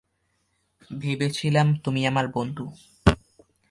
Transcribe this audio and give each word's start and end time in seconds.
ভেবেছিলাম 0.91 1.67
তুমি 1.75 2.01
আমার 2.07 2.25
বন্ধু। 2.27 2.65